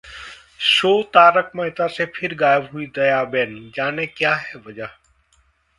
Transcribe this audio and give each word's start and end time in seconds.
show 0.67 0.93
'Tarak 1.03 1.51
Mehta..' 1.55 1.87
से 1.87 2.05
फिर 2.15 2.33
गायब 2.35 2.69
हुईं 2.73 2.87
दयाबेन, 2.95 3.55
जानें 3.75 4.07
क्या 4.07 4.33
है 4.35 4.59
वजह 4.67 4.97